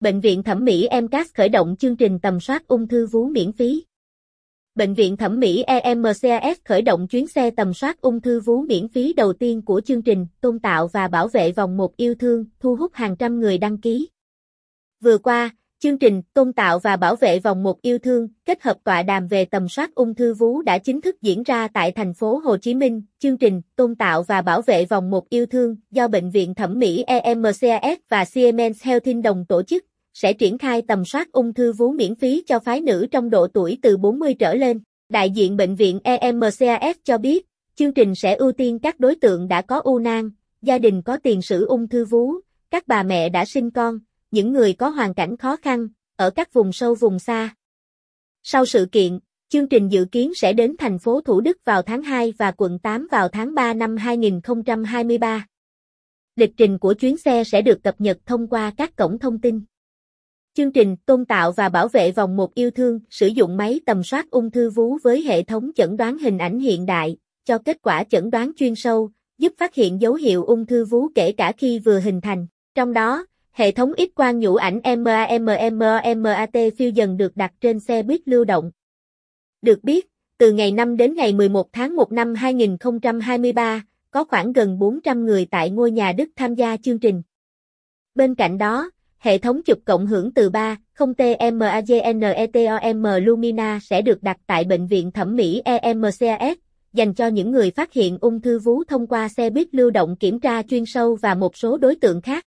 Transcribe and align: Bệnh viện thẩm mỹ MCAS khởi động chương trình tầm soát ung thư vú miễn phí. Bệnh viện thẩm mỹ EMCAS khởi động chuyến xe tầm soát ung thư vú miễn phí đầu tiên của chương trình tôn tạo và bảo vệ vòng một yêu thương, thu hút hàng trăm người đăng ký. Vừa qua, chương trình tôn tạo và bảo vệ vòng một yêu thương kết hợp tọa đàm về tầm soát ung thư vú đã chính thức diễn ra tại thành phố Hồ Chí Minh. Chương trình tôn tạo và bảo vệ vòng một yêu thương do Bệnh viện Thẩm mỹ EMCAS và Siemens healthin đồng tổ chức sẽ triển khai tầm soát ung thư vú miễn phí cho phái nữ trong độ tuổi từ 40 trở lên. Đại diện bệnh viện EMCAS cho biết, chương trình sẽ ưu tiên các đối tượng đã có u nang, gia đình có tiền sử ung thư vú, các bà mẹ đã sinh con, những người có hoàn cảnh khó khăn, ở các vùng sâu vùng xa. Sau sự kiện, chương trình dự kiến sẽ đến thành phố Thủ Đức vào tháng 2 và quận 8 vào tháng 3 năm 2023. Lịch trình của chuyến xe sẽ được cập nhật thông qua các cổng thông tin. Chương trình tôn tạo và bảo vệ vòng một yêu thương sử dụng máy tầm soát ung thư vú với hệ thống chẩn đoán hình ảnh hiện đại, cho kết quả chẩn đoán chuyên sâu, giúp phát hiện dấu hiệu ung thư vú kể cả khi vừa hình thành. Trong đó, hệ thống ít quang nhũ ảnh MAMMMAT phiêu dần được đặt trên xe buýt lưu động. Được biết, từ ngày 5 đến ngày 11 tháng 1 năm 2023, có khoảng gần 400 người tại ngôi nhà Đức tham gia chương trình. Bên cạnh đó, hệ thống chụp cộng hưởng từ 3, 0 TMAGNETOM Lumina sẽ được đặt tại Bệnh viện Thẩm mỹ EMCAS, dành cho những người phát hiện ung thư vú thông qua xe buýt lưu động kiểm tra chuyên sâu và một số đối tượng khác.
Bệnh 0.00 0.20
viện 0.20 0.42
thẩm 0.42 0.64
mỹ 0.64 0.88
MCAS 1.02 1.34
khởi 1.34 1.48
động 1.48 1.76
chương 1.76 1.96
trình 1.96 2.18
tầm 2.18 2.40
soát 2.40 2.68
ung 2.68 2.88
thư 2.88 3.06
vú 3.06 3.26
miễn 3.26 3.52
phí. 3.52 3.84
Bệnh 4.74 4.94
viện 4.94 5.16
thẩm 5.16 5.40
mỹ 5.40 5.62
EMCAS 5.66 6.58
khởi 6.64 6.82
động 6.82 7.08
chuyến 7.08 7.26
xe 7.26 7.50
tầm 7.50 7.74
soát 7.74 8.00
ung 8.00 8.20
thư 8.20 8.40
vú 8.40 8.62
miễn 8.62 8.88
phí 8.88 9.12
đầu 9.12 9.32
tiên 9.32 9.62
của 9.62 9.80
chương 9.80 10.02
trình 10.02 10.26
tôn 10.40 10.58
tạo 10.58 10.88
và 10.88 11.08
bảo 11.08 11.28
vệ 11.28 11.52
vòng 11.52 11.76
một 11.76 11.96
yêu 11.96 12.14
thương, 12.14 12.44
thu 12.60 12.76
hút 12.76 12.94
hàng 12.94 13.16
trăm 13.16 13.40
người 13.40 13.58
đăng 13.58 13.78
ký. 13.78 14.08
Vừa 15.00 15.18
qua, 15.18 15.50
chương 15.78 15.98
trình 15.98 16.22
tôn 16.34 16.52
tạo 16.52 16.78
và 16.78 16.96
bảo 16.96 17.16
vệ 17.16 17.38
vòng 17.38 17.62
một 17.62 17.82
yêu 17.82 17.98
thương 17.98 18.28
kết 18.44 18.62
hợp 18.62 18.76
tọa 18.84 19.02
đàm 19.02 19.28
về 19.28 19.44
tầm 19.44 19.68
soát 19.68 19.94
ung 19.94 20.14
thư 20.14 20.34
vú 20.34 20.62
đã 20.62 20.78
chính 20.78 21.00
thức 21.00 21.22
diễn 21.22 21.42
ra 21.42 21.68
tại 21.68 21.92
thành 21.92 22.14
phố 22.14 22.38
Hồ 22.44 22.56
Chí 22.56 22.74
Minh. 22.74 23.02
Chương 23.18 23.36
trình 23.36 23.62
tôn 23.76 23.94
tạo 23.94 24.22
và 24.22 24.42
bảo 24.42 24.62
vệ 24.62 24.84
vòng 24.84 25.10
một 25.10 25.28
yêu 25.28 25.46
thương 25.46 25.76
do 25.90 26.08
Bệnh 26.08 26.30
viện 26.30 26.54
Thẩm 26.54 26.78
mỹ 26.78 27.04
EMCAS 27.06 27.98
và 28.08 28.24
Siemens 28.24 28.82
healthin 28.82 29.22
đồng 29.22 29.44
tổ 29.48 29.62
chức 29.62 29.84
sẽ 30.14 30.32
triển 30.32 30.58
khai 30.58 30.82
tầm 30.88 31.04
soát 31.04 31.32
ung 31.32 31.54
thư 31.54 31.72
vú 31.72 31.90
miễn 31.92 32.14
phí 32.14 32.42
cho 32.46 32.58
phái 32.58 32.80
nữ 32.80 33.06
trong 33.10 33.30
độ 33.30 33.46
tuổi 33.46 33.78
từ 33.82 33.96
40 33.96 34.34
trở 34.34 34.54
lên. 34.54 34.80
Đại 35.08 35.30
diện 35.30 35.56
bệnh 35.56 35.74
viện 35.74 36.00
EMCAS 36.04 36.96
cho 37.04 37.18
biết, 37.18 37.46
chương 37.74 37.94
trình 37.94 38.14
sẽ 38.14 38.34
ưu 38.34 38.52
tiên 38.52 38.78
các 38.78 39.00
đối 39.00 39.14
tượng 39.14 39.48
đã 39.48 39.62
có 39.62 39.80
u 39.80 39.98
nang, 39.98 40.30
gia 40.62 40.78
đình 40.78 41.02
có 41.02 41.16
tiền 41.16 41.42
sử 41.42 41.66
ung 41.66 41.88
thư 41.88 42.04
vú, 42.04 42.34
các 42.70 42.88
bà 42.88 43.02
mẹ 43.02 43.28
đã 43.28 43.44
sinh 43.44 43.70
con, 43.70 43.98
những 44.30 44.52
người 44.52 44.72
có 44.72 44.88
hoàn 44.88 45.14
cảnh 45.14 45.36
khó 45.36 45.56
khăn, 45.56 45.88
ở 46.16 46.30
các 46.30 46.52
vùng 46.52 46.72
sâu 46.72 46.94
vùng 46.94 47.18
xa. 47.18 47.54
Sau 48.42 48.66
sự 48.66 48.86
kiện, 48.92 49.18
chương 49.48 49.68
trình 49.68 49.88
dự 49.88 50.04
kiến 50.12 50.32
sẽ 50.34 50.52
đến 50.52 50.76
thành 50.78 50.98
phố 50.98 51.20
Thủ 51.20 51.40
Đức 51.40 51.58
vào 51.64 51.82
tháng 51.82 52.02
2 52.02 52.32
và 52.38 52.50
quận 52.50 52.78
8 52.78 53.08
vào 53.10 53.28
tháng 53.28 53.54
3 53.54 53.74
năm 53.74 53.96
2023. 53.96 55.46
Lịch 56.36 56.52
trình 56.56 56.78
của 56.78 56.94
chuyến 56.94 57.16
xe 57.16 57.44
sẽ 57.44 57.62
được 57.62 57.82
cập 57.82 58.00
nhật 58.00 58.18
thông 58.26 58.46
qua 58.46 58.72
các 58.76 58.96
cổng 58.96 59.18
thông 59.18 59.40
tin. 59.40 59.60
Chương 60.54 60.72
trình 60.72 60.96
tôn 61.06 61.24
tạo 61.24 61.52
và 61.52 61.68
bảo 61.68 61.88
vệ 61.88 62.12
vòng 62.12 62.36
một 62.36 62.54
yêu 62.54 62.70
thương 62.70 63.00
sử 63.10 63.26
dụng 63.26 63.56
máy 63.56 63.80
tầm 63.86 64.02
soát 64.02 64.30
ung 64.30 64.50
thư 64.50 64.70
vú 64.70 64.98
với 65.02 65.22
hệ 65.22 65.42
thống 65.42 65.70
chẩn 65.76 65.96
đoán 65.96 66.18
hình 66.18 66.38
ảnh 66.38 66.58
hiện 66.58 66.86
đại, 66.86 67.16
cho 67.44 67.58
kết 67.58 67.76
quả 67.82 68.04
chẩn 68.04 68.30
đoán 68.30 68.52
chuyên 68.56 68.74
sâu, 68.74 69.10
giúp 69.38 69.52
phát 69.58 69.74
hiện 69.74 70.00
dấu 70.00 70.14
hiệu 70.14 70.44
ung 70.44 70.66
thư 70.66 70.84
vú 70.84 71.08
kể 71.14 71.32
cả 71.32 71.52
khi 71.58 71.78
vừa 71.78 72.00
hình 72.00 72.20
thành. 72.20 72.46
Trong 72.74 72.92
đó, 72.92 73.26
hệ 73.52 73.70
thống 73.70 73.92
ít 73.96 74.10
quang 74.14 74.38
nhũ 74.38 74.54
ảnh 74.54 74.80
MAMMMAT 74.98 76.56
phiêu 76.78 76.90
dần 76.90 77.16
được 77.16 77.36
đặt 77.36 77.52
trên 77.60 77.80
xe 77.80 78.02
buýt 78.02 78.20
lưu 78.28 78.44
động. 78.44 78.70
Được 79.62 79.84
biết, 79.84 80.06
từ 80.38 80.52
ngày 80.52 80.72
5 80.72 80.96
đến 80.96 81.14
ngày 81.14 81.32
11 81.32 81.72
tháng 81.72 81.96
1 81.96 82.12
năm 82.12 82.34
2023, 82.34 83.84
có 84.10 84.24
khoảng 84.24 84.52
gần 84.52 84.78
400 84.78 85.26
người 85.26 85.46
tại 85.50 85.70
ngôi 85.70 85.90
nhà 85.90 86.12
Đức 86.12 86.28
tham 86.36 86.54
gia 86.54 86.76
chương 86.76 86.98
trình. 86.98 87.22
Bên 88.14 88.34
cạnh 88.34 88.58
đó, 88.58 88.90
hệ 89.20 89.38
thống 89.38 89.62
chụp 89.62 89.78
cộng 89.84 90.06
hưởng 90.06 90.34
từ 90.34 90.50
3, 90.50 90.76
0 90.94 91.14
TMAGNETOM 91.14 93.02
Lumina 93.22 93.78
sẽ 93.82 94.02
được 94.02 94.22
đặt 94.22 94.36
tại 94.46 94.64
Bệnh 94.64 94.86
viện 94.86 95.12
Thẩm 95.12 95.36
mỹ 95.36 95.62
EMCAS, 95.64 96.58
dành 96.92 97.14
cho 97.14 97.26
những 97.26 97.50
người 97.50 97.70
phát 97.70 97.92
hiện 97.92 98.18
ung 98.20 98.40
thư 98.40 98.58
vú 98.58 98.84
thông 98.84 99.06
qua 99.06 99.28
xe 99.28 99.50
buýt 99.50 99.74
lưu 99.74 99.90
động 99.90 100.16
kiểm 100.16 100.40
tra 100.40 100.62
chuyên 100.62 100.86
sâu 100.86 101.16
và 101.22 101.34
một 101.34 101.56
số 101.56 101.76
đối 101.76 101.96
tượng 101.96 102.20
khác. 102.20 102.46